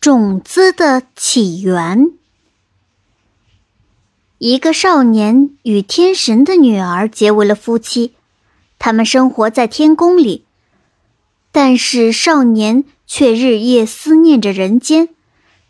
[0.00, 2.12] 种子的起源。
[4.38, 8.14] 一个少年与天神的女儿结为了夫妻，
[8.78, 10.46] 他们生活在天宫里。
[11.52, 15.10] 但是少年却日夜思念着人间，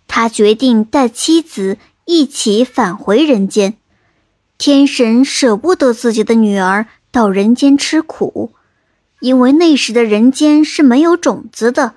[0.07, 3.79] 他决定带妻子一起返回人间。
[4.57, 8.53] 天神舍不得自己的女儿到人间吃苦，
[9.19, 11.95] 因为那时的人间是没有种子的。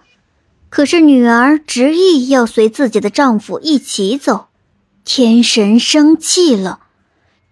[0.75, 4.47] 可是女儿执意要随自己的丈夫一起走，
[5.05, 6.79] 天神生气了，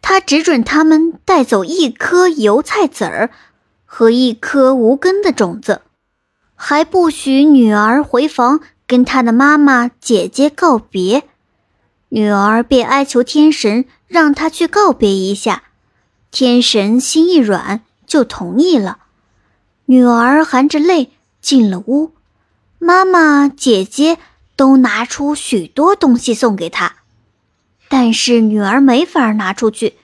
[0.02, 3.30] 他只准他们带走一颗油菜籽儿
[3.86, 5.84] 和一颗无根的种子，
[6.56, 11.22] 还不许女儿回房跟她的妈妈、姐姐告别。
[12.10, 15.66] 女儿便哀求天神让她去告别一下，
[16.32, 18.98] 天神心一软就同意了。
[19.86, 22.14] 女儿含着泪进了屋。
[22.84, 24.18] 妈妈、姐姐
[24.56, 26.96] 都拿出许多东西送给她，
[27.88, 29.98] 但是女儿没法拿出去，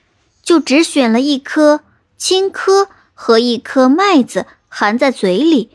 [0.44, 1.80] 就只选了一颗
[2.16, 5.70] 青稞和一颗麦子含在嘴里，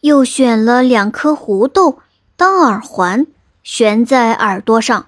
[0.00, 2.00] 又选了两颗胡豆
[2.36, 3.28] 当耳环
[3.62, 5.06] 悬在耳朵上，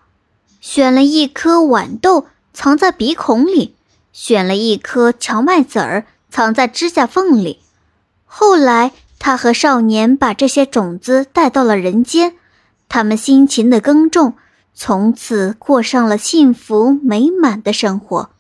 [0.61, 3.75] 选了一颗豌豆藏在鼻孔里，
[4.13, 7.59] 选了一颗荞麦籽儿藏在指甲缝里。
[8.25, 8.93] 后来。
[9.27, 12.35] 他和少年把这些种子带到了人间，
[12.89, 14.35] 他们辛勤的耕种，
[14.73, 18.31] 从此过上了幸福美满的生活。